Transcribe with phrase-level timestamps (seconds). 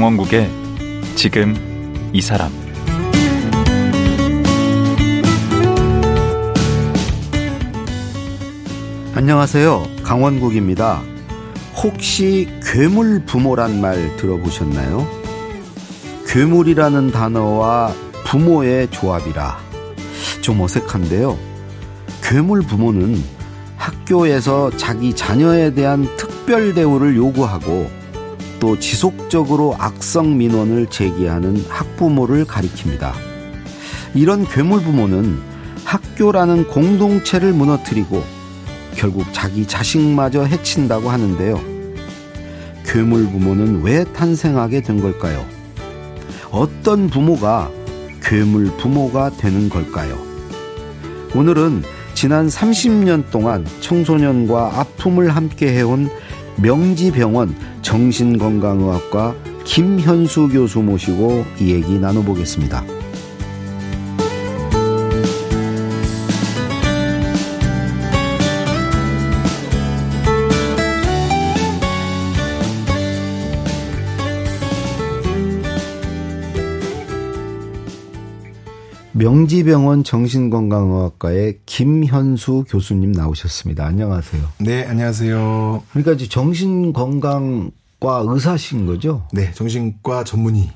[0.00, 0.50] 강원국의
[1.14, 1.54] 지금
[2.14, 2.50] 이 사람
[9.14, 9.86] 안녕하세요.
[10.02, 11.02] 강원국입니다.
[11.82, 15.06] 혹시 괴물 부모란 말 들어보셨나요?
[16.26, 17.92] 괴물이라는 단어와
[18.24, 19.58] 부모의 조합이라
[20.40, 21.38] 좀 어색한데요.
[22.22, 23.22] 괴물 부모는
[23.76, 27.99] 학교에서 자기 자녀에 대한 특별 대우를 요구하고
[28.60, 33.12] 또 지속적으로 악성 민원을 제기하는 학부모를 가리킵니다.
[34.14, 35.40] 이런 괴물 부모는
[35.84, 38.22] 학교라는 공동체를 무너뜨리고
[38.94, 41.60] 결국 자기 자식마저 해친다고 하는데요.
[42.84, 45.44] 괴물 부모는 왜 탄생하게 된 걸까요?
[46.50, 47.70] 어떤 부모가
[48.22, 50.18] 괴물 부모가 되는 걸까요?
[51.34, 51.82] 오늘은
[52.14, 56.10] 지난 30년 동안 청소년과 아픔을 함께 해온
[56.56, 57.54] 명지병원
[57.90, 62.84] 정신건강의학과 김현수 교수 모시고 이 얘기 나눠보겠습니다.
[79.12, 83.84] 명지병원 정신건강의학과의 김현수 교수님 나오셨습니다.
[83.84, 84.42] 안녕하세요.
[84.60, 85.82] 네, 안녕하세요.
[85.90, 89.26] 그러니까 이제 정신건강 과 의사신 거죠?
[89.32, 90.70] 네, 정신과 전문의.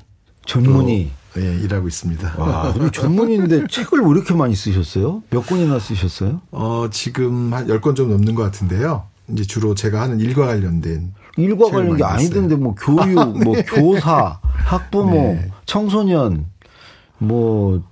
[0.45, 1.09] 전문의.
[1.33, 2.35] 네, 일하고 있습니다.
[2.37, 5.23] 와, 전문의인데 책을 왜 이렇게 많이 쓰셨어요?
[5.31, 6.41] 몇 권이나 쓰셨어요?
[6.51, 9.07] 어, 지금 한 10권 좀 넘는 것 같은데요.
[9.29, 11.13] 이제 주로 제가 하는 일과 관련된.
[11.37, 15.51] 일과 관련 게 아니던데, 뭐, 교육, 뭐, 교사, 학부모, 네.
[15.65, 16.45] 청소년,
[17.17, 17.83] 뭐,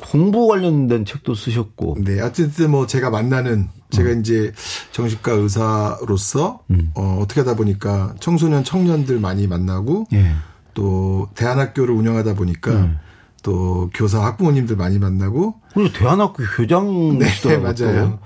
[0.00, 1.96] 공부 관련된 책도 쓰셨고.
[2.00, 4.20] 네, 어쨌든 뭐 제가 만나는 제가 음.
[4.20, 4.52] 이제
[4.92, 6.92] 정신과 의사로서 음.
[6.94, 10.32] 어, 어떻게 하다 보니까 청소년 청년들 많이 만나고 예.
[10.74, 12.98] 또 대안학교를 운영하다 보니까 음.
[13.42, 18.18] 또 교사 학부모님들 많이 만나고 그리고 대안학교 교장 네, 맞아요.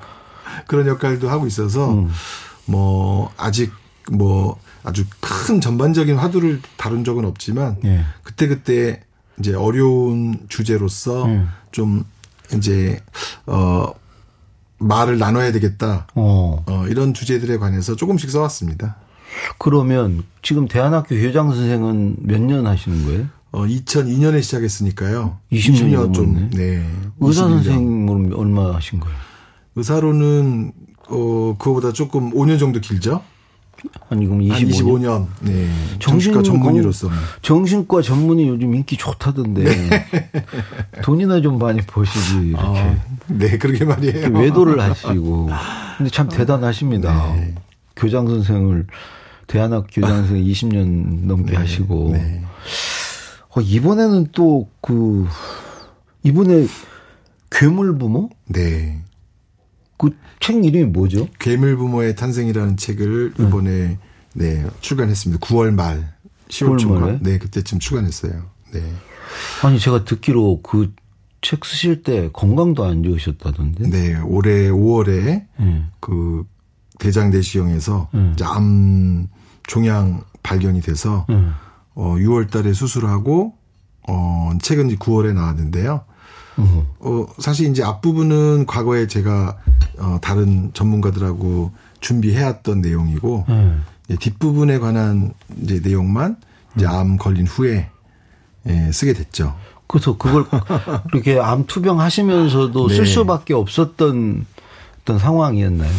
[0.66, 2.10] 그런 역할도 하고 있어서 음.
[2.66, 3.72] 뭐 아직
[4.10, 8.04] 뭐 아주 큰 전반적인 화두를 다룬 적은 없지만 예.
[8.22, 9.00] 그때 그때
[9.38, 11.48] 이제 어려운 주제로서 음.
[11.72, 12.04] 좀
[12.54, 13.00] 이제
[13.46, 13.92] 어
[14.78, 16.06] 말을 나눠야 되겠다.
[16.14, 16.62] 어.
[16.66, 18.96] 어 이런 주제들에 관해서 조금씩 써왔습니다.
[19.58, 23.26] 그러면 지금 대안학교 교장 선생은 몇 년 하시는 거예요?
[23.52, 25.38] 어 2002년에 시작했으니까요.
[25.52, 26.84] 20년, 20년 좀 네.
[27.20, 29.16] 의사 선생님은 얼마 하신 거예요?
[29.76, 30.72] 의사로는
[31.08, 33.22] 어 그거보다 조금 5년 정도 길죠.
[34.08, 34.70] 아니 그럼 25년.
[34.70, 35.26] 25년.
[35.40, 35.68] 네.
[35.98, 37.08] 정신과 전문의로서.
[37.42, 39.64] 정신과 전문의 요즘 인기 좋다던데.
[39.64, 40.06] 네.
[41.02, 42.62] 돈이나 좀 많이 버시지 이렇게.
[42.80, 42.96] 아,
[43.28, 44.28] 네, 그러게 말이에요.
[44.38, 45.50] 외도를 하시고.
[45.98, 47.34] 근데 참 대단하십니다.
[47.34, 47.54] 네.
[47.96, 48.86] 교장 선생을
[49.46, 52.10] 대안학 교장 선생 20년 넘게 네, 하시고.
[52.12, 52.42] 네.
[53.56, 55.26] 어, 이번에는 또 그
[56.24, 56.66] 이번에
[57.50, 58.30] 괴물 부모?
[58.46, 59.00] 네.
[60.40, 61.28] 책 이름이 뭐죠?
[61.38, 63.46] 괴물 부모의 탄생이라는 책을 네.
[63.46, 63.98] 이번에
[64.34, 65.46] 네, 출간했습니다.
[65.46, 66.14] 9월 말,
[66.48, 68.42] 10월 초가 네, 그때쯤 출간했어요.
[68.72, 68.82] 네.
[69.62, 70.92] 아니 제가 듣기로 그
[71.44, 73.90] 책 쓰실 때 건강도 안 좋으셨다던데.
[73.90, 75.84] 네, 올해 5월에 네.
[76.00, 76.44] 그
[76.98, 78.32] 대장 내시경에서 네.
[78.42, 79.28] 암
[79.66, 81.36] 종양 발견이 돼서 네.
[81.94, 83.52] 어 6월 달에 수술하고
[84.08, 86.06] 어 최근 9월에 나왔는데요.
[87.00, 89.58] 어, 사실 이제 앞부분은 과거에 제가
[89.98, 93.84] 어, 다른 전문가들하고 준비해왔던 내용이고 음.
[94.06, 95.32] 이제 뒷부분에 관한
[95.62, 96.36] 이제 내용만
[96.76, 96.90] 이제 음.
[96.90, 97.88] 암 걸린 후에
[98.66, 99.56] 예, 쓰게 됐죠.
[99.86, 100.44] 그래서 그걸
[101.10, 102.94] 그렇게 암 투병 하시면서도 네.
[102.94, 104.46] 쓸 수밖에 없었던
[105.02, 105.92] 어떤 상황이었나요?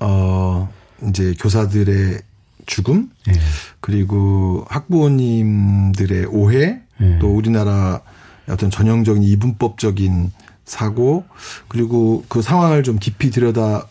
[0.00, 0.70] 어,
[1.08, 2.20] 이제 교사들의
[2.66, 3.34] 죽음, 네.
[3.80, 7.18] 그리고 학부모님들의 오해, 네.
[7.18, 8.00] 또 우리나라
[8.48, 10.32] 어떤 전형적인 이분법적인
[10.64, 11.24] 사고
[11.68, 13.86] 그리고 그 상황을 좀 깊이 들여다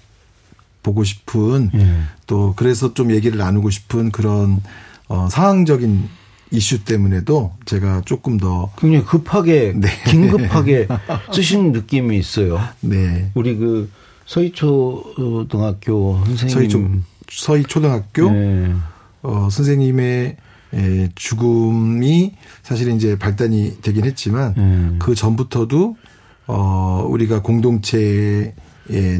[0.81, 1.95] 보고 싶은 예.
[2.27, 4.61] 또 그래서 좀 얘기를 나누고 싶은 그런
[5.07, 6.09] 어 상황적인
[6.51, 9.87] 이슈 때문에도 제가 조금 더 굉장히 급하게 네.
[10.07, 10.87] 긴급하게
[11.33, 12.59] 쓰신 느낌이 있어요.
[12.81, 13.31] 네.
[13.33, 13.89] 우리 그
[14.25, 16.89] 서희초 등학교 선생님 서희초,
[17.29, 18.73] 서희초등학교 네.
[19.23, 20.37] 어 선생님의
[20.75, 22.33] 에, 죽음이
[22.63, 24.99] 사실은 이제 발단이 되긴 했지만 음.
[24.99, 25.95] 그 전부터도
[26.47, 28.53] 어 우리가 공동체에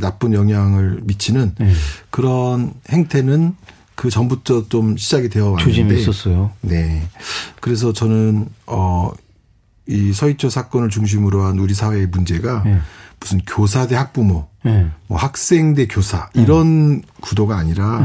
[0.02, 1.74] 나쁜 영향을 미치는 음.
[2.10, 3.56] 그런 행태는
[3.96, 6.52] 그 전부터 좀 시작이 되어 왔는데 조짐이 있었어요.
[6.62, 7.08] 네.
[7.62, 12.81] 그래서 저는 어이 서희초 사건을 중심으로 한 우리 사회의 문제가 음.
[13.20, 14.48] 무슨 교사 대 학부모,
[15.08, 18.04] 뭐 학생 대 교사 이런 구도가 아니라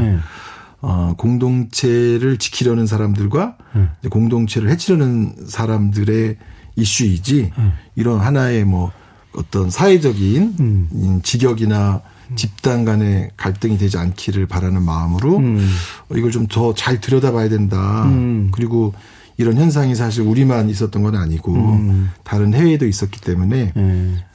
[0.81, 3.89] 어, 공동체를 지키려는 사람들과 음.
[4.09, 6.37] 공동체를 해치려는 사람들의
[6.75, 7.73] 이슈이지 음.
[7.95, 8.91] 이런 하나의 뭐
[9.35, 11.19] 어떤 사회적인 음.
[11.23, 12.01] 직역이나
[12.35, 15.67] 집단 간의 갈등이 되지 않기를 바라는 마음으로 음.
[16.15, 18.05] 이걸 좀 더 잘 들여다봐야 된다.
[18.05, 18.49] 음.
[18.51, 18.93] 그리고
[19.37, 22.11] 이런 현상이 사실 우리만 있었던 건 아니고 음.
[22.23, 23.73] 다른 해외에도 있었기 때문에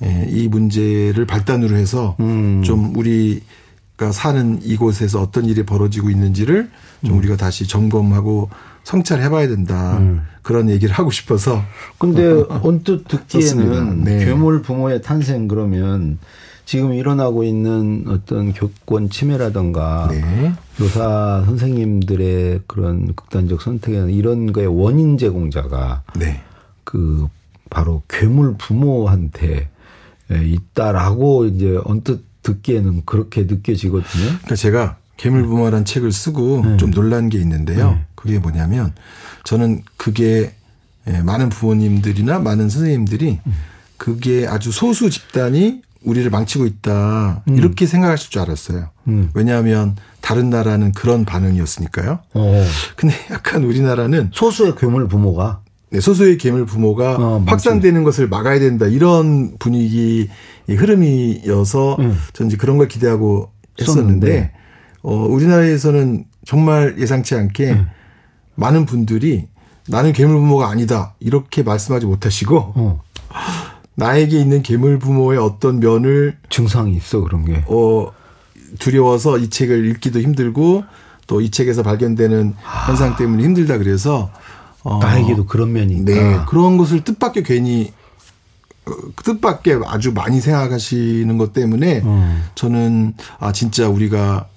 [0.02, 2.16] 예, 이 문제를 발단으로 해서
[2.64, 3.42] 좀 우리
[3.96, 6.68] 가 사는 이곳에서 어떤 일이 벌어지고 있는지를
[7.04, 7.18] 좀 음.
[7.18, 8.50] 우리가 다시 점검하고
[8.84, 10.22] 성찰해봐야 된다 음.
[10.42, 11.62] 그런 얘기를 하고 싶어서.
[11.98, 14.24] 근데 언뜻 듣기에는 네.
[14.24, 16.18] 괴물 부모의 탄생 그러면
[16.66, 20.52] 지금 일어나고 있는 어떤 교권 침해라든가 네.
[20.76, 26.40] 교사 선생님들의 그런 극단적 선택이나 이런 거에 원인 제공자가 네.
[26.84, 27.26] 그
[27.70, 29.68] 바로 괴물 부모한테
[30.30, 34.24] 있다라고 이제 언뜻 듣기에는 그렇게 느껴지거든요.
[34.24, 36.76] 그러니까 제가 괴물부모라는 책을 쓰고 네.
[36.76, 37.92] 좀 놀란 게 있는데요.
[37.92, 38.04] 네.
[38.14, 38.92] 그게 뭐냐면
[39.44, 40.54] 저는 그게
[41.06, 43.40] 예, 많은 부모님들이나 많은 선생님들이
[43.98, 47.56] 그게 아주 소수 집단이 우리를 망치고 있다 음.
[47.56, 48.88] 이렇게 생각하실 줄 알았어요.
[49.08, 49.30] 음.
[49.34, 52.20] 왜냐하면 다른 나라는 그런 반응이었으니까요.
[52.34, 52.64] 어.
[52.96, 58.86] 근데 약간 우리나라는 소수의 괴물 부모가 네, 소수의 괴물 부모가 어, 확산되는 것을 막아야 된다
[58.86, 60.28] 이런 분위기
[60.68, 62.18] 흐름이어서 음.
[62.32, 63.50] 전 이제 그런 걸 기대하고
[63.80, 64.52] 했었는데
[65.04, 67.86] 어, 우리나라에서는 정말 예상치 않게 음.
[68.56, 69.46] 많은 분들이
[69.86, 73.02] 나는 괴물 부모가 아니다 이렇게 말씀하지 못하시고 어.
[73.94, 78.10] 나에게 있는 괴물 부모의 어떤 면을 증상이 있어 그런 게 어,
[78.78, 80.84] 두려워서 이 책을 읽기도 힘들고
[81.26, 82.86] 또 이 책에서 발견되는 아.
[82.86, 84.30] 현상 때문에 힘들다 그래서
[84.82, 86.12] 어, 나에게도 그런 면이 있다.
[86.12, 87.92] 네, 그런 것을 뜻밖의 괜히
[88.86, 88.92] 어,
[89.24, 92.44] 뜻밖의 아주 많이 생각하시는 것 때문에 음.
[92.54, 94.48] 저는 아 진짜 우리가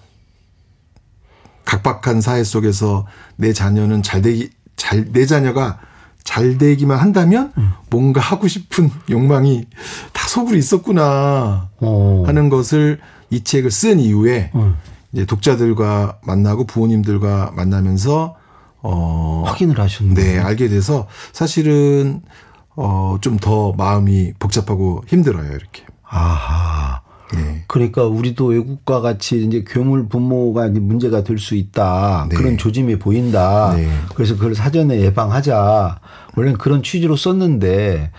[1.67, 3.05] 각박한 사회 속에서
[3.35, 5.79] 내 자녀는 잘 되기 잘 내 자녀가
[6.23, 7.73] 잘 되기만 한다면 음.
[7.89, 9.65] 뭔가 하고 싶은 욕망이
[10.13, 12.23] 다 속으로 있었구나 오.
[12.23, 12.23] 어.
[12.25, 12.99] 하는 것을
[13.29, 14.75] 이 책을 쓴 이후에 음.
[15.11, 18.35] 이제 독자들과 만나고 부모님들과 만나면서
[18.81, 20.13] 어 확인을 하셨네.
[20.13, 22.21] 네, 알게 돼서 사실은
[22.75, 25.83] 어좀 더 마음이 복잡하고 힘들어요, 이렇게.
[26.03, 26.86] 아하.
[27.33, 27.63] 네.
[27.67, 32.27] 그러니까 우리도 외국과 같이 이제 괴물 부모가 문제가 될 수 있다.
[32.29, 32.35] 네.
[32.35, 33.73] 그런 조짐이 보인다.
[33.75, 33.89] 네.
[34.15, 35.99] 그래서 그걸 사전에 예방하자.
[36.35, 38.11] 원래는 그런 취지로 썼는데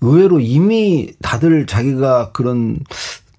[0.00, 2.78] 의외로 이미 다들 자기가 그런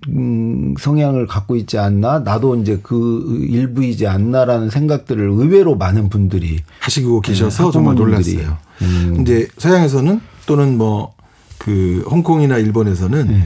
[0.07, 2.19] 음, 성향을 갖고 있지 않나?
[2.19, 8.57] 나도 이제 그 일부이지 않나라는 생각들을 의외로 많은 분들이 하시고 계셔서 네, 정말 놀랐어요.
[8.83, 9.13] 음.
[9.16, 11.16] 근데 서양에서는 또는 뭐
[11.66, 13.44] 그 홍콩이나 일본에서는 네.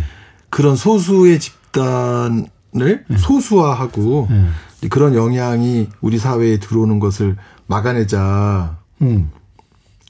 [0.49, 3.17] 그런 소수의 집 단을 네.
[3.17, 4.87] 소수화하고 네.
[4.89, 7.35] 그런 영향이 우리 사회에 들어오는 것을
[7.67, 8.77] 막아내자.
[9.01, 9.31] 음.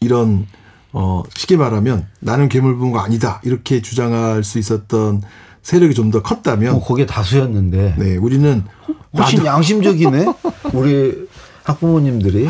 [0.02, 0.48] 이런
[0.92, 5.22] 어 쉽게 말하면 나는 괴물 부모가 아니다 이렇게 주장할 수 있었던
[5.62, 8.64] 세력이 좀 더 컸다면 어, 그게 다수였는데 네 우리는
[9.16, 10.26] 훨씬 양심적이네
[10.74, 11.28] 우리
[11.64, 12.48] 학부모님들이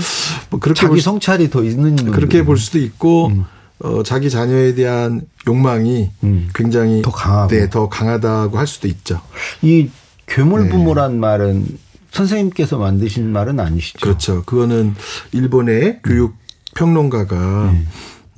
[0.49, 3.45] 뭐 그렇게 자기 성찰이 더 있는 그렇게 볼 수도 있고 음.
[3.81, 6.49] 어, 자기 자녀에 대한 욕망이 음.
[6.53, 9.21] 굉장히 더 강하고 네, 더 강하다고 할 수도 있죠.
[9.61, 9.89] 이
[10.27, 11.17] 괴물 부모란 네.
[11.17, 11.77] 말은
[12.11, 13.99] 선생님께서 만드신 말은 아니시죠?
[14.01, 14.43] 그렇죠.
[14.43, 14.95] 그거는
[15.31, 16.35] 일본의 교육
[16.75, 17.87] 평론가가 음.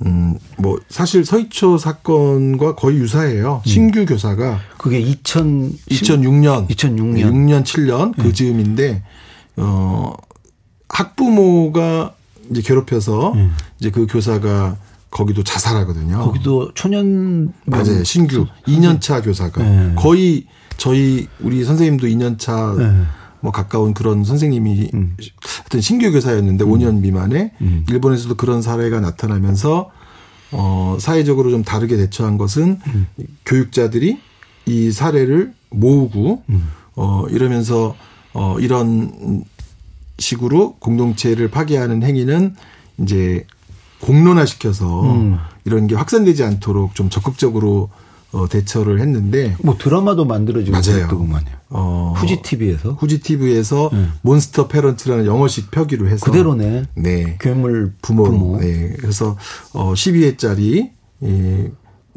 [0.04, 3.62] 음, 뭐, 사실 서희초 사건과 거의 유사해요.
[3.64, 3.68] 음.
[3.68, 4.58] 신규 교사가.
[4.76, 6.68] 그게 2000, 2006년.
[6.68, 7.22] 2006년.
[7.22, 8.32] 6년, 7년 그 네.
[8.32, 9.02] 즈음인데,
[9.58, 10.12] 어,
[10.88, 12.14] 학부모가
[12.50, 13.48] 이제 괴롭혀서 네.
[13.78, 14.76] 이제 그 교사가
[15.12, 16.18] 거기도 자살하거든요.
[16.18, 17.52] 거기도 초년.
[17.66, 18.02] 맞아요.
[18.02, 18.46] 신규.
[18.66, 19.62] 2년차 교사가.
[19.62, 19.92] 네.
[19.94, 20.46] 거의
[20.78, 23.04] 저희, 우리 선생님도 2년차 네.
[23.40, 25.16] 뭐 가까운 그런 선생님이 음.
[25.42, 26.70] 하여튼 신규 교사였는데 음.
[26.70, 27.84] 5년 미만에 음.
[27.90, 29.90] 일본에서도 그런 사례가 나타나면서
[30.52, 33.06] 어 사회적으로 좀 다르게 대처한 것은 음.
[33.44, 34.18] 교육자들이
[34.66, 36.68] 이 사례를 모으고 음.
[36.94, 37.96] 어 이러면서
[38.32, 39.44] 어 이런
[40.18, 42.54] 식으로 공동체를 파괴하는 행위는
[42.98, 43.44] 이제
[44.02, 45.38] 공론화시켜서 음.
[45.64, 47.88] 이런 게 확산되지 않도록 좀 적극적으로
[48.32, 51.46] 어, 대처를 했는데 뭐 드라마도 만들어지고 그랬더구만요.
[51.68, 54.06] 어, 후지 TV에서 후지 TV에서 네.
[54.22, 56.84] monster parent라는 영어식 표기로 해서 그대로네.
[56.94, 57.36] 네.
[57.40, 58.24] 괴물 부모.
[58.24, 58.58] 부모.
[58.58, 58.94] 네.
[58.98, 59.36] 그래서
[59.74, 60.90] 어 12회짜리
[61.20, 61.68] 이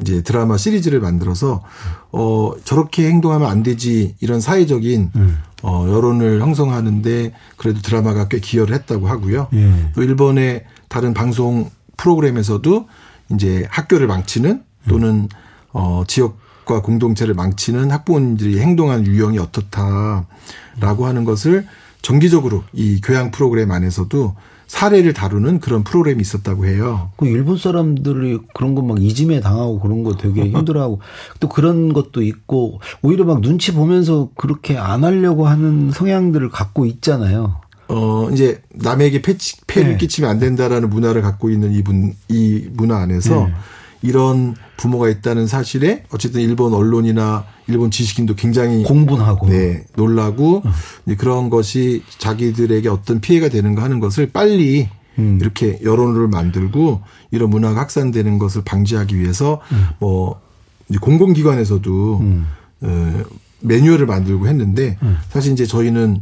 [0.01, 1.63] 이제 드라마 시리즈를 만들어서
[2.11, 5.37] 어 저렇게 행동하면 안 되지 이런 사회적인 음.
[5.63, 9.47] 어 여론을 형성하는데 그래도 드라마가 꽤 기여를 했다고 하고요.
[9.53, 9.91] 예.
[9.93, 10.63] 또 일본의
[10.95, 12.87] 다른 방송 프로그램에서도
[13.33, 15.29] 이제 학교를 망치는 또는 음.
[15.73, 21.67] 어, 지역과 공동체를 망치는 학부모님들이 행동한 유형이 어떻다라고 하는 것을
[22.01, 24.37] 정기적으로 이 교양 프로그램 안에서도
[24.67, 27.11] 사례를 다루는 그런 프로그램이 있었다고 해요.
[27.17, 31.01] 그 일본 사람들이 그런 거 막 이짐에 당하고 그런 거 되게 힘들어하고
[31.41, 37.64] 또 그런 것도 있고 오히려 막 눈치 보면서 그렇게 안 하려고 하는 성향들을 갖고 있잖아요.
[37.87, 39.97] 어, 이제 남에게 패치, 폐를 네.
[39.97, 43.53] 끼치면 안 된다라는 문화를 갖고 있는 이분, 이 문화 안에서 네.
[44.01, 51.15] 이런 부모가 있다는 사실에 어쨌든 일본 언론이나 일본 지식인도 굉장히 공분하고 네, 놀라고 어.
[51.17, 55.39] 그런 것이 자기들에게 어떤 피해가 되는가 하는 것을 빨리 음.
[55.41, 57.01] 이렇게 여론을 만들고
[57.31, 59.87] 이런 문화가 확산되는 것을 방지하기 위해서 음.
[59.99, 60.41] 뭐
[60.89, 62.47] 이제 공공기관에서도 음.
[62.81, 63.23] 어,
[63.61, 65.17] 매뉴얼을 만들고 했는데 음.
[65.29, 66.21] 사실 이제 저희는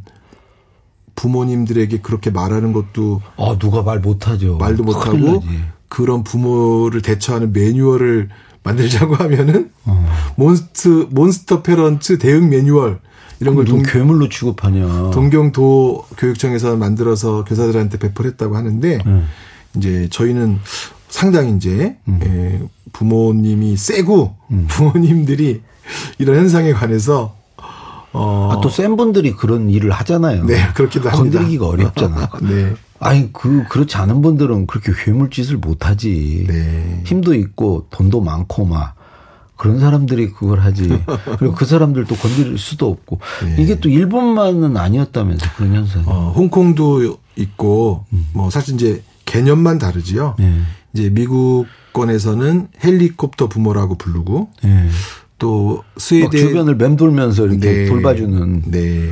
[1.16, 5.44] 부모님들에게 그렇게 말하는 것도 아 누가 말 못하죠 말도 못하고
[5.88, 8.30] 그런 부모를 대처하는 매뉴얼을
[8.64, 10.06] 만들자고 하면은 어.
[10.38, 13.00] 몬스터 몬스터 페런츠 대응 매뉴얼
[13.44, 15.12] 이런 걸 동, 괴물로 취급하냐.
[15.12, 19.28] 동경도 교육청에서 만들어서 교사들한테 배포를 했다고 하는데 음.
[19.76, 20.60] 이제 저희는
[21.10, 22.20] 상당히 이제 음.
[22.24, 22.62] 예,
[22.94, 24.66] 부모님이 세고 음.
[24.70, 25.62] 부모님들이
[26.20, 27.36] 이런 현상에 관해서
[28.14, 28.50] 어.
[28.52, 30.46] 아, 또센 분들이 그런 일을 하잖아요.
[30.46, 31.40] 네, 그렇기도 합니다.
[31.40, 32.30] 건드리기가 어렵잖아.
[32.42, 32.74] 네.
[33.00, 36.46] 아니, 그, 그렇지 않은 분들은 그렇게 괴물짓을 못 하지.
[36.48, 37.02] 네.
[37.06, 38.96] 힘도 있고, 돈도 많고, 막.
[39.58, 40.88] 그런 사람들이 그걸 하지.
[41.38, 43.20] 그리고 그 사람들도 건드릴 수도 없고.
[43.46, 43.62] 네.
[43.62, 46.06] 이게 또 일본만은 아니었다면서 그런 현상이.
[46.08, 48.28] 어, 홍콩도 있고, 음.
[48.34, 50.36] 뭐 사실 이제 개념만 다르지요.
[50.40, 50.62] 네.
[50.94, 54.90] 이제 미국 권에서는 헬리콥터 부모라고 부르고, 네.
[55.40, 57.86] 또 스웨덴 주변을 맴돌면서 이렇게 네.
[57.86, 58.64] 돌봐주는.
[58.68, 59.12] 네.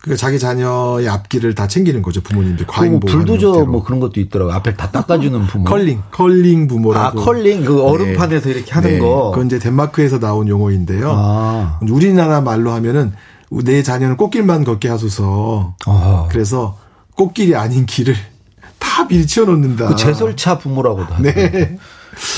[0.00, 3.10] 그러니까 자기 자녀의 앞길을 다 챙기는 거죠 부모님들 과잉 보호.
[3.10, 5.64] 불도저 뭐 그런 것도 있더라고 앞에 다 닦아주는 부모.
[5.64, 7.20] 컬링, 컬링 부모라고.
[7.20, 8.54] 아 컬링 그 얼음판에서 네.
[8.54, 8.98] 이렇게 하는 네.
[8.98, 9.30] 거.
[9.30, 11.10] 그건 이제 덴마크에서 나온 용어인데요.
[11.14, 11.80] 아.
[11.90, 13.12] 우리나라 말로 하면은
[13.64, 15.74] 내 자녀는 꽃길만 걷게 하소서.
[15.86, 16.26] 아.
[16.30, 16.76] 그래서
[17.16, 18.14] 꽃길이 아닌 길을
[18.78, 19.88] 다 치워놓는다.
[19.88, 21.22] 그 제설차 부모라고도 하죠.
[21.22, 21.78] 네.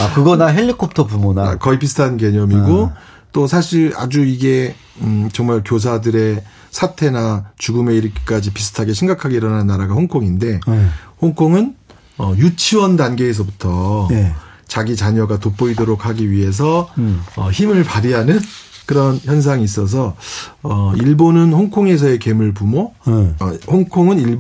[0.00, 2.94] 아 그거나 헬리콥터 부모나 아, 거의 비슷한 개념이고 아.
[3.32, 10.60] 또 사실 아주 이게 음 정말 교사들의 사태나 죽음에 이르기까지 비슷하게 심각하게 일어나는 나라가 홍콩인데
[10.66, 10.86] 네.
[11.20, 11.74] 홍콩은
[12.18, 14.32] 어 유치원 단계에서부터 네.
[14.66, 17.22] 자기 자녀가 돋보이도록 하기 위해서 음.
[17.36, 18.40] 어 힘을 발휘하는
[18.86, 20.16] 그런 현상이 있어서
[20.62, 23.34] 어 일본은 홍콩에서의 괴물 부모, 네.
[23.40, 24.38] 어 홍콩은 일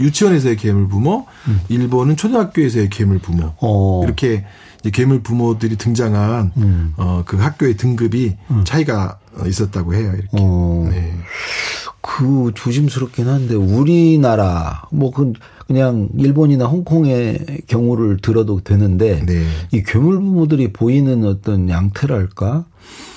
[0.00, 1.60] 유치원에서의 괴물 부모, 음.
[1.68, 3.52] 일본은 초등학교에서의 괴물 부모.
[3.60, 4.02] 어.
[4.04, 4.44] 이렇게
[4.92, 6.94] 괴물 부모들이 등장한 음.
[6.96, 8.64] 어 그 학교의 등급이 음.
[8.64, 10.12] 차이가 있었다고 해요.
[10.14, 10.28] 이렇게.
[10.32, 10.88] 어.
[10.90, 11.12] 네.
[12.06, 15.32] 그 조심스럽긴 한데 우리나라 뭐 그
[15.66, 19.44] 그냥 일본이나 홍콩의 경우를 들어도 되는데 네.
[19.72, 22.64] 이 괴물 부모들이 보이는 어떤 양태랄까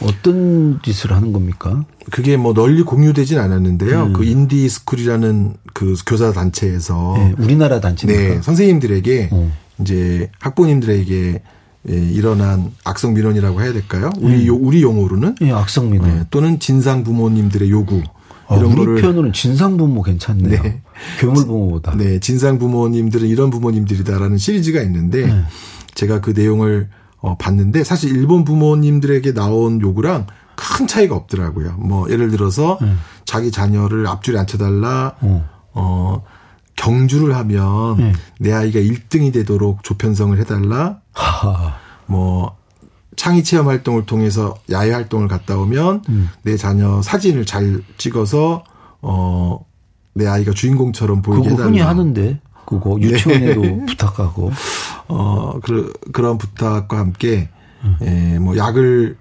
[0.02, 1.86] 어떤 짓을 하는 겁니까?
[2.12, 4.04] 그게 뭐 널리 공유되진 않았는데요.
[4.06, 4.14] 음.
[4.14, 8.36] 그 인디 스쿨이라는 그 교사 단체에서 네, 우리나라 단체입니까?
[8.36, 9.52] 네, 선생님들에게 어.
[9.82, 11.42] 이제 학부모님들에게
[11.90, 14.10] 예, 일어난 악성 민원이라고 해야 될까요?
[14.20, 14.58] 우리 음.
[14.66, 18.02] 우리 용어로는 예, 악성 민원 예, 또는 진상 부모님들의 요구
[18.50, 20.62] 아, 이런 우리 거를 표현으로는 진상 부모 괜찮네요.
[20.62, 20.82] 네.
[21.20, 21.96] 괴물 부모보다.
[21.96, 25.44] 네, 진상 부모님들은 이런 부모님들이다라는 시리즈가 있는데 네.
[25.94, 26.90] 제가 그 내용을
[27.22, 31.76] 어, 봤는데 사실 일본 부모님들에게 나온 요구랑 큰 차이가 없더라고요.
[31.78, 32.94] 뭐 예를 들어서 네.
[33.24, 35.16] 자기 자녀를 앞줄에 앉혀달라.
[35.22, 35.50] 어.
[35.74, 36.24] 어
[36.76, 38.14] 경주를 하면 네.
[38.40, 41.02] 내 아이가 1등이 되도록 조편성을 해달라.
[41.14, 41.76] 하하.
[42.06, 42.58] 뭐
[43.20, 46.30] 창의 체험 활동을 통해서 야외 활동을 갔다 오면 음.
[46.44, 48.64] 내 자녀 사진을 잘 찍어서
[49.02, 49.70] 어
[50.14, 51.66] 내 아이가 주인공처럼 보이게 해달라.
[51.68, 53.86] 흔히 하는데 그거 유치원에도 네.
[53.88, 54.52] 부탁하고
[55.08, 57.50] 어 그, 그런 부탁과 함께
[57.84, 57.98] 음.
[58.02, 59.18] 예, 뭐 약을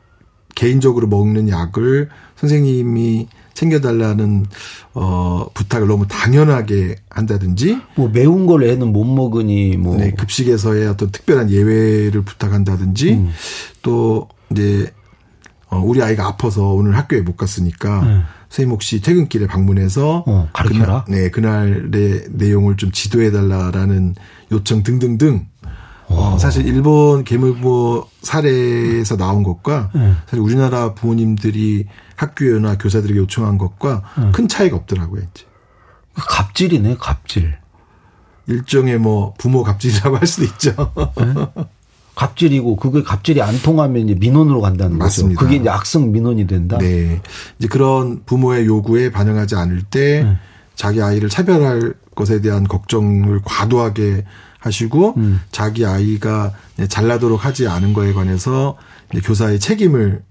[0.55, 3.29] 개인적으로 먹는 약을 선생님이
[3.59, 4.47] 챙겨달라는
[4.95, 11.11] 어 부탁을 너무 당연하게 한다든지 뭐 매운 걸 애는 못 먹으니 뭐 네, 급식에서의 어떤
[11.11, 13.31] 특별한 예외를 부탁한다든지 음.
[13.83, 14.93] 또 이제
[15.71, 18.23] 어 우리 아이가 아파서 오늘 학교에 못 갔으니까 음.
[18.49, 21.05] 선생님 혹시 퇴근길에 방문해서 어, 가르쳐라.
[21.05, 24.15] 그날, 네 그날의 내용을 좀 지도해 달라라는
[24.53, 25.47] 요청 등등등
[26.09, 30.15] 어, 사실 일본 괴물부 사례에서 나온 것과 네.
[30.27, 31.87] 사실 우리나라 부모님들이
[32.17, 34.31] 학교나 교사들에게 요청한 것과 네.
[34.33, 35.45] 큰 차이가 없더라고요, 이제.
[36.15, 37.57] 갑질이네, 갑질.
[38.47, 40.75] 일종의 뭐 부모 갑질이라고 할 수도 있죠.
[41.17, 41.65] 네?
[42.15, 45.39] 갑질이고 그게 갑질이 안 통하면 이제 민원으로 간다는 맞습니다.
[45.39, 45.47] 거죠.
[45.47, 46.79] 그게 이제 악성 민원이 된다.
[46.79, 47.21] 네.
[47.59, 50.37] 이제 그런 부모의 요구에 반영하지 않을 때 네.
[50.75, 54.25] 자기 아이를 차별할 것에 대한 걱정을 과도하게
[54.59, 55.41] 하시고 음.
[55.51, 56.53] 자기 아이가
[56.89, 58.77] 잘나도록 하지 않은 거에 관해서
[59.25, 60.23] 교사의 책임을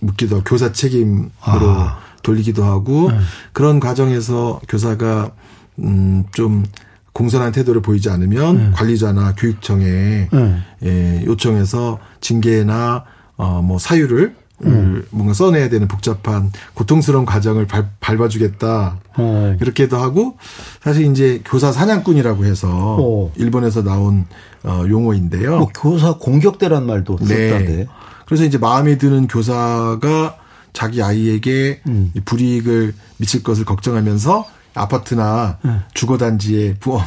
[0.00, 1.98] 묻기도 하고 교사 책임으로 아.
[2.22, 3.18] 돌리기도 하고 네.
[3.52, 5.32] 그런 과정에서 교사가
[5.78, 6.64] 음좀
[7.12, 8.70] 공손한 태도를 보이지 않으면 네.
[8.72, 10.62] 관리자나 교육청에 네.
[10.84, 13.04] 예, 요청해서 징계나
[13.36, 15.04] 어뭐 사유를 음.
[15.10, 18.98] 뭔가 써내야 되는 복잡한 고통스러운 과정을 밟, 밟아주겠다.
[19.16, 19.56] 어.
[19.60, 20.36] 이렇게도 하고
[20.82, 23.32] 사실 이제 교사 사냥꾼이라고 해서 어.
[23.36, 24.26] 일본에서 나온
[24.64, 25.58] 어, 용어인데요.
[25.58, 27.26] 뭐 교사 공격대란 말도 네.
[27.26, 27.86] 썼다는데.
[28.26, 30.36] 그래서 이제 마음에 드는 교사가
[30.72, 32.12] 자기 아이에게 음.
[32.24, 35.72] 불이익을 미칠 것을 걱정하면서 아파트나 네.
[35.92, 37.00] 주거단지에 부모,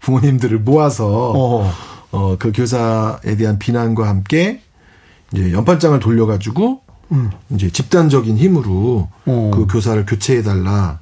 [0.00, 1.72] 부모님들을 모아서 어.
[2.12, 4.62] 어, 그 교사에 대한 비난과 함께
[5.32, 6.82] 이제 연판장을 돌려가지고
[7.12, 7.30] 음.
[7.50, 9.50] 이제 집단적인 힘으로 어.
[9.54, 11.00] 그 교사를 교체해 달라.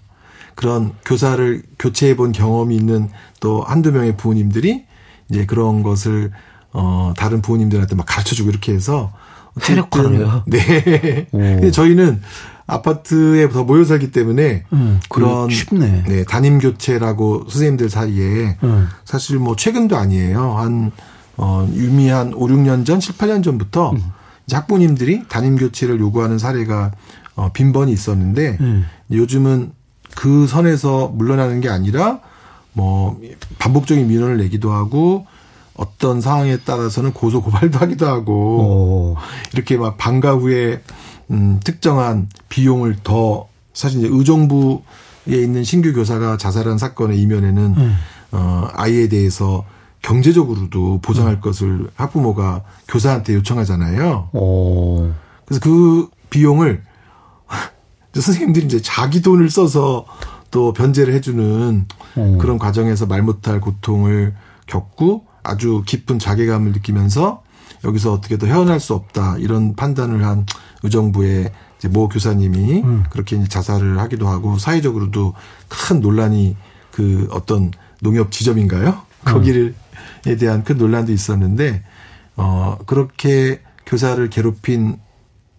[0.55, 3.09] 그런 교사를 교체해 본 경험이 있는
[3.41, 4.85] 또 한두 명의 부모님들이
[5.31, 6.33] 이제 그런 것을
[6.73, 9.13] 어, 다른 부모님들한테 막 가르쳐 주고 이렇게 해서
[9.61, 10.45] 세력화요?
[10.47, 11.27] 네.
[11.33, 12.21] 근데 저희는
[12.67, 16.05] 아파트에 더 모여 살기 때문에 음, 그런 쉽네.
[16.07, 18.89] 네, 담임 교체라고 선생님들 사이에 음.
[19.05, 20.57] 사실 뭐 최근도 아니에요.
[20.57, 20.93] 한
[21.37, 24.03] 어, 유미한 5, 6년 전, 7, 8년 전부터 음.
[24.57, 26.93] 학부님들이 담임 교체를 요구하는 사례가
[27.37, 28.87] 어, 빈번히 있었는데 음.
[29.11, 29.73] 요즘은
[30.15, 32.21] 그 선에서 물러나는 게 아니라
[32.73, 33.21] 뭐
[33.59, 35.27] 반복적인 민원을 내기도 하고
[35.75, 39.17] 어떤 상황에 따라서는 고소 고발도 하기도 하고 오.
[39.53, 40.83] 이렇게 막 방과 후에
[41.31, 44.83] 음, 특정한 비용을 더 사실 이제 의정부에
[45.29, 47.97] 있는 신규 교사가 자살한 사건의 이면에는 음.
[48.33, 49.65] 어, 아이에 대해서
[50.03, 51.41] 경제적으로도 보장할 음.
[51.41, 54.31] 것을 학부모가 교사한테 요청하잖아요.
[54.33, 55.11] 오.
[55.45, 56.83] 그래서 그 비용을
[58.15, 60.07] 선생님들이 이제 자기 돈을 써서
[60.51, 61.87] 또 변제를 해주는
[62.17, 62.39] 음.
[62.39, 64.35] 그런 과정에서 말 못할 고통을
[64.67, 67.43] 겪고 아주 깊은 자괴감을 느끼면서
[67.85, 70.47] 여기서 어떻게 더 헤어날 수 없다 이런 판단을 한
[70.83, 73.05] 의정부의 이제 모 교사님이 음.
[73.11, 75.35] 그렇게 이제 자살을 하기도 하고 사회적으로도
[75.69, 76.57] 큰 논란이
[76.91, 77.71] 그 어떤
[78.03, 78.89] 농협 지점인가요?
[78.91, 79.25] 음.
[79.25, 79.73] 거기를에
[80.39, 81.83] 대한 큰 논란도 있었는데
[82.37, 84.99] 어 그렇게 교사를 괴롭힌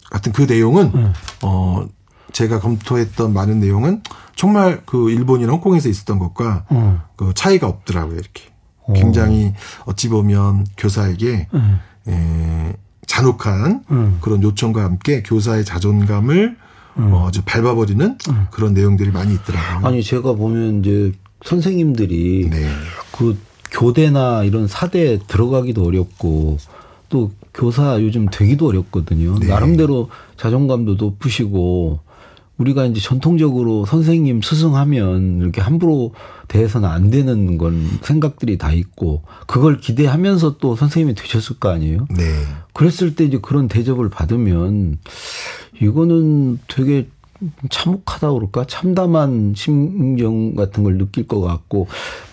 [0.09, 1.13] 같은 그 내용은 음.
[1.43, 1.85] 어
[2.31, 4.01] 제가 검토했던 많은 내용은
[4.35, 6.99] 정말 그 일본이나 홍콩에서 있었던 것과 음.
[7.15, 8.51] 그 차이가 없더라고요 이렇게
[8.93, 9.53] 굉장히
[9.85, 11.79] 어찌 보면 교사에게 음.
[12.07, 12.73] 에,
[13.07, 14.17] 잔혹한 음.
[14.21, 16.57] 그런 요청과 함께 교사의 자존감을
[16.97, 17.13] 음.
[17.13, 18.47] 어, 아주 밟아버리는 음.
[18.51, 19.87] 그런 내용들이 많이 있더라고요.
[19.87, 22.69] 아니 제가 보면 이제 선생님들이 네.
[23.11, 23.37] 그
[23.71, 26.57] 교대나 이런 사대에 들어가기도 어렵고
[27.09, 29.37] 또 교사 요즘 되기도 어렵거든요.
[29.39, 29.47] 네.
[29.47, 31.99] 나름대로 자존감도 높으시고
[32.57, 36.13] 우리가 이제 전통적으로 선생님 스승하면 이렇게 함부로
[36.47, 42.07] 대해서는 안 되는 건 생각들이 다 있고 그걸 기대하면서 또 선생님이 되셨을 거 아니에요?
[42.15, 42.23] 네.
[42.73, 44.99] 그랬을 때 이제 그런 대접을 받으면
[45.81, 47.07] 이거는 되게
[47.69, 48.65] 참혹하다 그럴까?
[48.67, 51.87] 참담한 심경 같은 걸 느낄 것 같고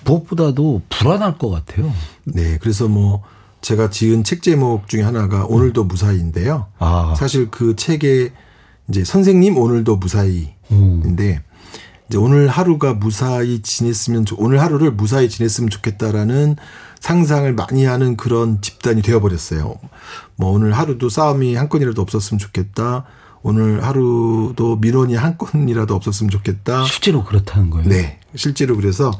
[0.05, 1.93] 무엇보다도 불안할 것 같아요.
[2.25, 2.59] 네.
[2.61, 3.23] 그래서 뭐
[3.61, 6.67] 제가 지은 책 제목 중에 하나가 오늘도 무사히인데요.
[6.79, 7.15] 아.
[7.17, 8.33] 사실 그 책에
[8.89, 11.17] 이제 선생님 오늘도 무사히인데 음.
[12.09, 16.57] 이제 오늘 하루가 무사히 지냈으면 오늘 하루를 무사히 지냈으면 좋겠다라는
[17.01, 19.75] 상상을 많이 하는 그런 집단이 되어버렸어요.
[20.37, 23.05] 뭐 오늘 하루도 싸움이 한 건이라도 없었으면 좋겠다.
[23.43, 26.85] 오늘 하루도 민원이 한 건이라도 없었으면 좋겠다.
[26.85, 27.89] 실제로 그렇다는 거예요.
[27.89, 29.11] 네, 실제로 그래서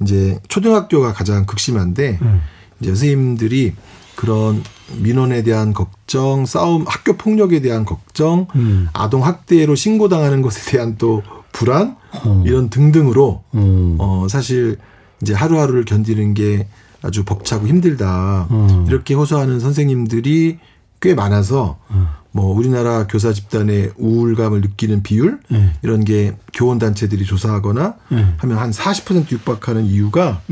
[0.00, 2.42] 이제 초등학교가 가장 극심한데 음.
[2.80, 3.74] 이제 선생님들이
[4.14, 4.62] 그런
[4.98, 8.88] 민원에 대한 걱정, 싸움, 학교 폭력에 대한 걱정, 음.
[8.92, 12.42] 아동 학대로 신고당하는 것에 대한 또 불안 음.
[12.46, 13.96] 이런 등등으로 음.
[13.98, 14.78] 어 사실
[15.22, 16.66] 이제 하루하루를 견디는 게
[17.02, 18.86] 아주 벅차고 힘들다 음.
[18.88, 20.58] 이렇게 호소하는 선생님들이
[21.00, 22.08] 꽤 많아서 음.
[22.36, 25.72] 뭐 우리나라 교사 집단의 우울감을 느끼는 비율 음.
[25.82, 27.96] 이런 게 교원 단체들이 조사하거나
[28.36, 30.42] 하면 한 40% 육박하는 이유가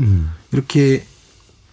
[0.51, 1.05] 이렇게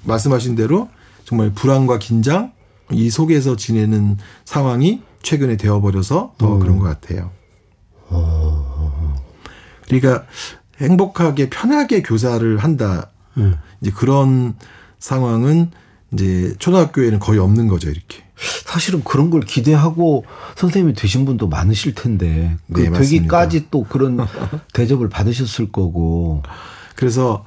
[0.05, 0.91] 말씀하신 대로
[1.25, 2.53] 정말 불안과 긴장
[2.91, 6.59] 이 속에서 지내는 상황이 최근에 되어버려서 더 음.
[6.59, 7.31] 그런 것 같아요.
[9.87, 10.27] 그러니까
[10.79, 13.11] 행복하게 편하게 교사를 한다.
[13.39, 13.57] 음.
[13.81, 14.57] 이제 그런
[14.99, 15.71] 상황은
[16.13, 18.25] 이제 초등학교에는 거의 없는 거죠, 이렇게.
[18.65, 20.25] 사실은 그런 걸 기대하고
[20.57, 24.19] 선생님이 되신 분도 많으실 텐데 그 네, 되기까지 또 그런
[24.75, 26.43] 대접을 받으셨을 거고.
[26.97, 27.45] 그래서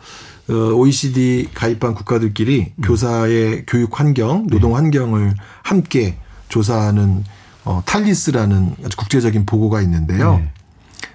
[0.49, 2.81] 어, OECD 가입한 국가들끼리 음.
[2.81, 4.75] 교사의 교육 환경, 노동 네.
[4.75, 6.17] 환경을 함께
[6.49, 7.23] 조사하는
[7.63, 10.37] 어, 탈리스라는 아주 국제적인 보고가 있는데요.
[10.37, 10.51] 네.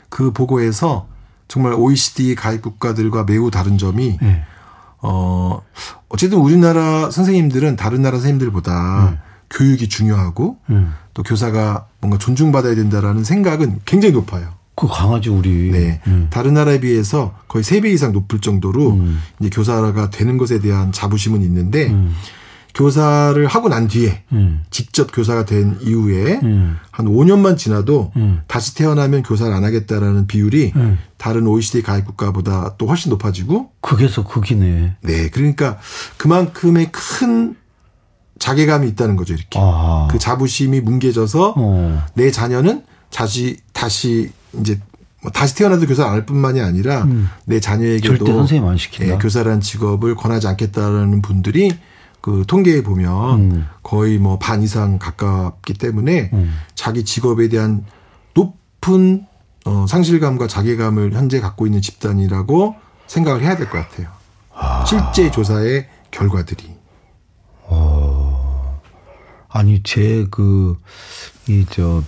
[0.08, 1.08] 그 보고에서
[1.50, 4.44] 정말 OECD 가입 국가들과 매우 다른 점이 네.
[5.02, 5.62] 어
[6.08, 9.18] 어쨌든 우리나라 선생님들은 다른 나라 선생님들보다 네.
[9.50, 10.84] 교육이 중요하고 네.
[11.12, 14.60] 또 교사가 뭔가 존중받아야 된다라는 생각은 굉장히 높아요.
[14.74, 15.70] 그 강하죠 우리.
[15.70, 16.00] 네.
[16.06, 16.28] 음.
[16.30, 19.20] 다른 나라에 비해서 거의 3배 이상 높을 정도로 음.
[19.38, 22.14] 이제 교사가 되는 것에 대한 자부심은 있는데 음.
[22.74, 24.62] 교사를 하고 난 뒤에 음.
[24.70, 26.78] 직접 교사가 된 이후에 음.
[26.90, 28.40] 한 5년만 지나도 음.
[28.46, 30.72] 다시 태어나면 교사를 안 하겠다라는 비율이
[31.18, 34.96] 다른 OECD 가입 국가보다 또 훨씬 높아지고 그게서 극이네.
[35.02, 35.28] 네.
[35.30, 35.78] 그러니까
[36.16, 37.56] 그만큼의 큰
[38.40, 39.58] 자괴감이 있다는 거죠, 이렇게.
[39.62, 40.08] 아.
[40.10, 42.02] 그 자부심이 뭉개져서 어.
[42.14, 44.80] 내 자녀는 다시 다시 이제
[45.22, 47.28] 뭐 다시 태어나도 교사 안 할 뿐만이 아니라 음.
[47.44, 49.12] 내 자녀에게도 절대 선생님 안 시킨다.
[49.14, 51.70] 예, 교사라는 직업을 권하지 않겠다라는 분들이
[52.22, 53.66] 그 통계에 보면 음.
[53.82, 56.54] 거의 뭐 반 이상 가깝기 때문에 음.
[56.74, 57.84] 자기 직업에 대한
[58.34, 59.26] 높은
[59.66, 62.74] 어, 상실감과 자괴감을 현재 갖고 있는 집단이라고
[63.06, 64.08] 생각을 해야 될 것 같아요.
[64.54, 64.84] 아.
[64.86, 66.69] 실제 조사의 결과들이.
[69.52, 69.58] 어.
[69.58, 70.76] 아니 제 그
[71.48, 72.02] 이 저이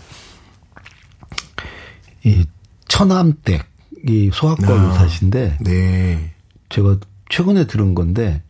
[2.88, 3.64] 처남댁
[4.08, 4.86] 이 소아과 아.
[4.92, 6.32] 의사신데 네.
[6.68, 6.96] 제가
[7.28, 8.42] 최근에 들은 건데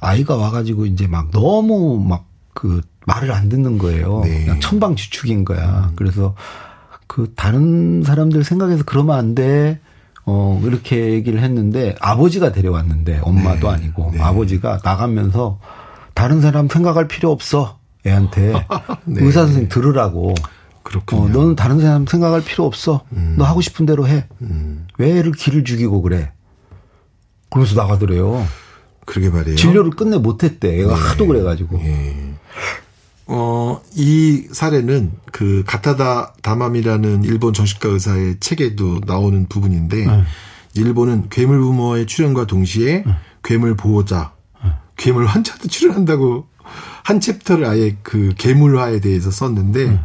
[0.00, 2.24] 아이가 와가지고 이제 막 너무 막
[2.56, 4.20] 그 말을 안 듣는 거예요.
[4.22, 4.44] 네.
[4.44, 5.88] 그냥 천방지축인 거야.
[5.90, 5.96] 음.
[5.96, 6.36] 그래서
[7.08, 9.80] 그 다른 사람들 생각해서 그러면 안 돼.
[10.24, 13.74] 어, 이렇게 얘기를 했는데 아버지가 데려왔는데 엄마도 네.
[13.74, 14.20] 아니고 네.
[14.22, 15.58] 아버지가 나가면서
[16.14, 17.80] 다른 사람 생각할 필요 없어.
[18.06, 18.52] 애한테
[19.04, 19.22] 네.
[19.22, 20.34] 의사 선생님 들으라고.
[20.82, 21.22] 그렇군요.
[21.22, 23.04] 어, 너는 다른 사람 생각할 필요 없어.
[23.12, 23.36] 음.
[23.38, 24.26] 너 하고 싶은 대로 해.
[24.42, 24.86] 음.
[24.98, 26.32] 왜 애를 길을 죽이고 그래?
[27.50, 28.46] 그러면서 나가더래요.
[29.06, 29.56] 그러게 말이에요.
[29.56, 30.80] 진료를 끝내 못했대.
[30.80, 31.00] 애가 네.
[31.00, 31.78] 하도 그래가지고.
[31.78, 32.34] 네.
[33.26, 40.24] 어, 이 사례는 그 가타다 다맘이라는 일본 정신과 의사의 책에도 나오는 부분인데 네.
[40.74, 43.14] 일본은 괴물 부모의 출연과 동시에 네.
[43.42, 44.70] 괴물 보호자, 네.
[44.96, 46.46] 괴물 환자도 출연한다고
[47.04, 50.00] 한 챕터를 아예 그 괴물화에 대해서 썼는데 네.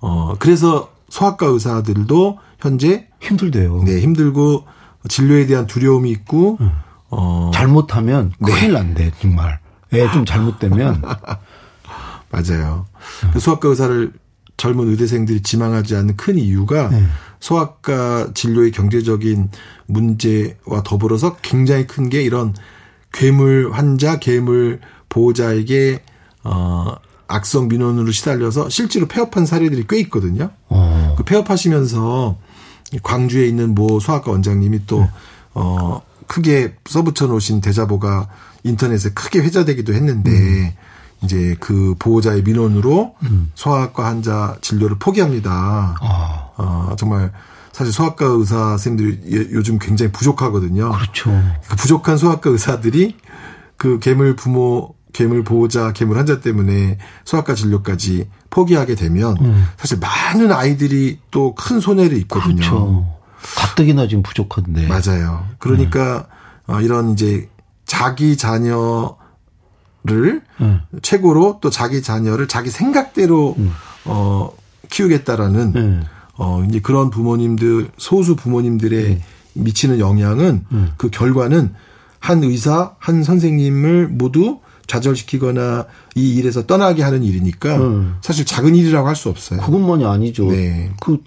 [0.00, 3.82] 어 그래서 소아과 의사들도 현재 힘들대요.
[3.84, 4.64] 네, 힘들고
[5.08, 6.70] 진료에 대한 두려움이 있고 네.
[7.10, 7.50] 어.
[7.52, 8.52] 잘못하면 네.
[8.52, 9.58] 큰일 난대, 정말.
[9.92, 11.02] 애좀 잘못되면.
[12.30, 12.86] 맞아요.
[13.24, 13.30] 음.
[13.32, 14.12] 그 소아과 의사를
[14.56, 17.02] 젊은 의대생들이 지망하지 않는 큰 이유가 네.
[17.40, 19.50] 소아과 진료의 경제적인
[19.86, 22.54] 문제와 더불어서 굉장히 큰 게 이런
[23.12, 26.02] 괴물 환자, 괴물 보호자에게
[26.48, 30.50] 어 악성 민원으로 시달려서 실제로 폐업한 사례들이 꽤 있거든요.
[30.68, 31.14] 어.
[31.16, 32.38] 그 폐업하시면서
[33.02, 35.10] 광주에 있는 모 소아과 원장님이 또 네.
[35.54, 38.28] 어 크게 써붙여 놓으신 대자보가
[38.64, 40.72] 인터넷에 크게 회자되기도 했는데 음.
[41.22, 43.50] 이제 그 보호자의 민원으로 음.
[43.54, 45.96] 소아과 환자 진료를 포기합니다.
[46.00, 46.50] 아.
[46.56, 47.32] 어, 정말
[47.72, 50.90] 사실 소아과 의사 선생님들이 요즘 굉장히 부족하거든요.
[50.90, 51.30] 그렇죠.
[51.68, 53.16] 그 부족한 소아과 의사들이
[53.76, 59.66] 그 괴물 부모, 괴물 보호자, 괴물 환자 때문에 소아과 진료까지 포기하게 되면 음.
[59.76, 62.54] 사실 많은 아이들이 또 큰 손해를 입거든요.
[62.54, 63.16] 그렇죠.
[63.56, 64.86] 가뜩이나 지금 부족한데.
[64.86, 65.44] 맞아요.
[65.58, 66.28] 그러니까
[66.68, 66.74] 음.
[66.74, 67.48] 어, 이런 이제
[67.84, 69.16] 자기 자녀를
[70.60, 70.80] 음.
[71.02, 73.72] 최고로 또 자기 자녀를 자기 생각대로 음.
[74.04, 74.52] 어
[74.88, 76.02] 키우겠다라는 음.
[76.36, 79.20] 어 이제 그런 부모님들 소수 부모님들의 음.
[79.54, 80.92] 미치는 영향은 음.
[80.96, 81.74] 그 결과는
[82.20, 87.78] 한 의사 한 선생님을 모두 좌절시키거나 이 일에서 떠나게 하는 일이니까
[88.22, 89.60] 사실 작은 일이라고 할 수 없어요.
[89.60, 90.50] 그것만이 아니죠.
[90.50, 90.90] 네.
[91.00, 91.18] 그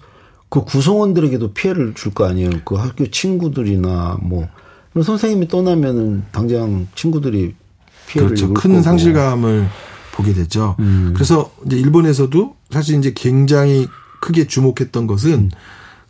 [0.52, 2.50] 그 구성원들에게도 피해를 줄 거 아니에요.
[2.66, 4.46] 그 학교 친구들이나 뭐
[5.02, 7.54] 선생님이 떠나면은 당장 친구들이
[8.06, 8.52] 피해를 그렇죠.
[8.52, 8.82] 큰 거고.
[8.82, 9.66] 상실감을
[10.12, 10.76] 보게 되죠.
[10.78, 11.12] 음.
[11.14, 13.88] 그래서 이제 일본에서도 사실 이제 굉장히
[14.20, 15.50] 크게 주목했던 것은 음.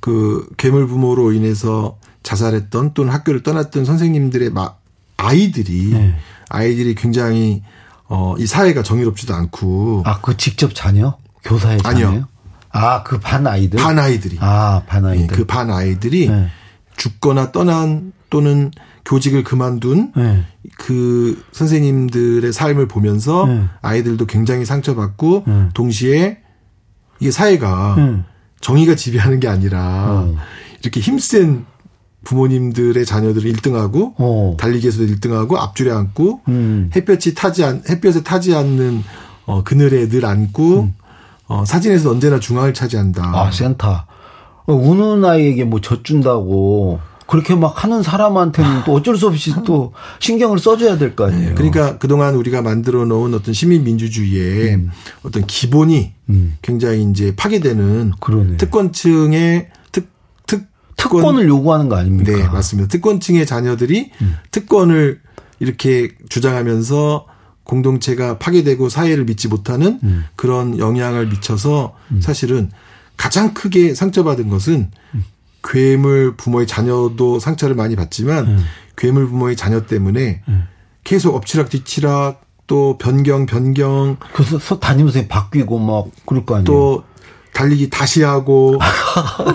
[0.01, 4.82] 그 괴물 부모로 인해서 자살했던 또는 학교를 떠났던 선생님들의 막
[5.27, 6.15] 아이들이 네.
[6.49, 7.63] 아이들이 굉장히
[8.09, 12.09] 어 이 사회가 정의롭지도 않고 아 그 직접 자녀 교사의 자녀요?
[12.09, 12.29] 아니요.
[12.71, 13.79] 아, 그 반 아이들?
[13.81, 14.39] 반 아이들이.
[14.41, 15.27] 아, 반 아이들.
[15.27, 16.49] 네, 그반 아이들이 네.
[16.97, 18.71] 죽거나 떠난 또는
[19.05, 20.45] 교직을 그만둔 네.
[20.79, 23.65] 그 선생님들의 삶을 보면서 네.
[23.83, 25.69] 아이들도 굉장히 상처받고 네.
[25.75, 26.39] 동시에
[27.21, 28.23] 이게 사회가 네.
[28.61, 30.35] 정의가 지배하는 게 아니라 어.
[30.81, 31.67] 이렇게 힘센
[32.25, 34.57] 부모님들의 자녀들을 1등하고 어.
[34.59, 36.91] 달리기에서도 1등하고 앞줄에 앉고 음.
[36.95, 39.03] 햇볕이 타지 않 햇볕에 타지 않는
[39.47, 40.95] 어 그늘에 늘 앉고 음.
[41.49, 43.23] 어, 사진에서 언제나 중앙을 차지한다.
[43.35, 44.05] 아, 센터.
[44.67, 50.59] 어, 우는 아이에게 뭐 젖준다고 그렇게 막 하는 사람한테는 또 어쩔 수 없이 또 신경을
[50.59, 51.49] 써줘야 될 거 아니에요.
[51.51, 54.91] 네, 그러니까 그동안 우리가 만들어 놓은 어떤 시민민주주의의 음.
[55.25, 56.57] 어떤 기본이 음.
[56.63, 58.57] 굉장히 이제 파괴되는 그러네.
[58.59, 59.69] 특권층의
[61.03, 61.39] 특, 특권.
[61.39, 62.33] 을 요구하는 거 아닙니까?
[62.33, 62.89] 네, 맞습니다.
[62.89, 64.37] 특권층의 자녀들이 음.
[64.51, 65.21] 특권을
[65.59, 67.27] 이렇게 주장하면서
[67.65, 70.25] 공동체가 파괴되고 사회를 믿지 못하는 음.
[70.37, 72.21] 그런 영향을 미쳐서 음.
[72.21, 72.71] 사실은
[73.17, 75.25] 가장 크게 상처받은 것은 음.
[75.65, 78.65] 괴물 부모의 자녀도 상처를 많이 받지만 음.
[78.97, 80.65] 괴물 부모의 자녀 때문에 음.
[81.05, 86.65] 계속 엎치락 뒤치락 또 변경 변경 그래서 다니면서 바뀌고 막 그럴 거 아니에요.
[86.65, 87.05] 또
[87.53, 88.79] 달리기 다시 하고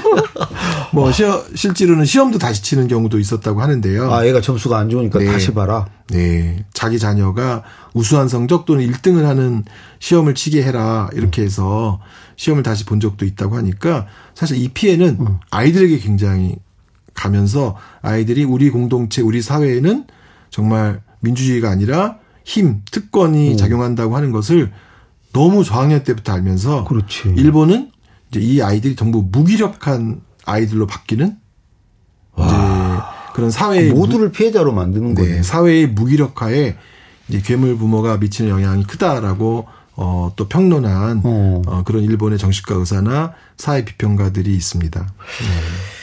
[0.93, 4.11] 뭐 시험 실제로는 시험도 다시 치는 경우도 있었다고 하는데요.
[4.11, 5.25] 아, 애가 점수가 안 좋으니까 네.
[5.25, 5.87] 다시 봐라.
[6.09, 6.63] 네.
[6.73, 9.65] 자기 자녀가 우수한 성적 또는 1등을 하는
[9.99, 11.09] 시험을 치게 해라.
[11.13, 11.99] 이렇게 해서
[12.35, 15.39] 시험을 다시 본 적도 있다고 하니까 사실 이 피해는 음.
[15.49, 16.55] 아이들에게 굉장히
[17.13, 20.05] 가면서 아이들이 우리 공동체, 우리 사회에는
[20.51, 23.55] 정말 민주주의가 아니라 힘, 특권이 오.
[23.57, 24.71] 작용한다고 하는 것을
[25.37, 27.33] 너무 저학년 때부터 알면서 그렇지.
[27.37, 27.91] 일본은
[28.31, 31.37] 이제 이 아이들이 전부 무기력한 아이들로 바뀌는
[32.37, 32.55] 이제
[33.35, 35.43] 그런 사회의 모두를 피해자로 만드는 네, 거예요.
[35.43, 36.75] 사회의 무기력화에
[37.29, 41.61] 이제 괴물 부모가 미치는 영향이 크다라고 어, 또 평론한 어.
[41.67, 44.99] 어, 그런 일본의 정신과 의사나 사회 비평가들이 있습니다.
[45.01, 45.96] 네.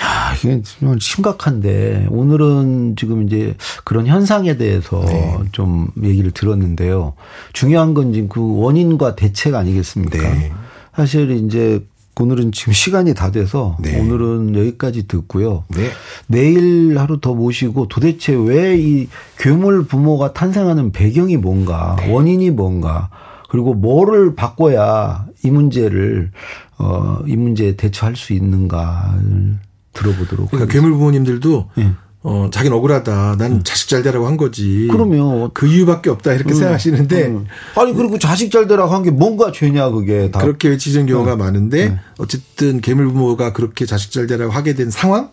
[0.00, 5.36] 야, 이게 정말 심각한데 오늘은 지금 이제 그런 현상에 대해서 네.
[5.52, 7.14] 좀 얘기를 들었는데요.
[7.52, 10.18] 중요한 건 지금 그 원인과 대책 아니겠습니까?
[10.18, 10.52] 네.
[10.94, 11.84] 사실 이제
[12.20, 13.98] 오늘은 지금 시간이 다 돼서 네.
[14.00, 15.64] 오늘은 여기까지 듣고요.
[15.68, 15.88] 네.
[16.26, 19.08] 내일 하루 더 모시고 도대체 왜 이
[19.38, 23.08] 괴물 부모가 탄생하는 배경이 뭔가, 원인이 뭔가,
[23.48, 26.32] 그리고 뭐를 바꿔야 이 문제를
[26.78, 29.58] 어, 이 문제에 대처할 수 있는가를
[29.98, 30.50] 들어보도록.
[30.50, 31.92] 그러니까 괴물 부모님들도 네.
[32.22, 33.36] 어, 자기는 억울하다.
[33.38, 33.60] 난 음.
[33.64, 34.88] 자식 잘 되라고 한 거지.
[34.90, 35.50] 그러면.
[35.54, 36.32] 그 이유밖에 없다.
[36.32, 36.54] 이렇게 음.
[36.54, 37.26] 생각하시는데.
[37.26, 37.46] 음.
[37.76, 40.40] 아니, 그리고 자식 잘 되라고 한 게 뭔가 죄냐, 그게 다.
[40.40, 45.30] 그렇게 외치는 경우가 많은데, 어쨌든 괴물 부모가 그렇게 자식 잘 되라고 하게 된 상황?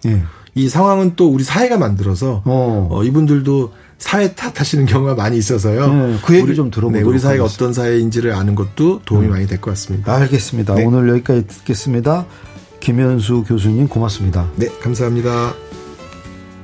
[0.54, 2.88] 이 상황은 또 우리 사회가 만들어서, 어.
[2.92, 5.88] 어 이분들도 사회 탓하시는 경우가 많이 있어서요.
[5.92, 7.64] 네, 그 얘기 좀 들어보도록 네, 우리 사회가 하겠습니다.
[7.66, 9.32] 어떤 사회인지를 아는 것도 도움이 음.
[9.32, 10.14] 많이 될 것 같습니다.
[10.16, 10.76] 알겠습니다.
[10.76, 10.86] 네.
[10.86, 12.26] 오늘 여기까지 듣겠습니다.
[12.86, 14.48] 김현수 교수님 고맙습니다.
[14.58, 15.56] 네, 감사합니다.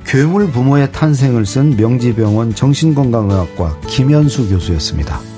[0.06, 5.31] 괴물 부모의 탄생을 쓴 명지병원 정신건강의학과 김현수 교수였습니다.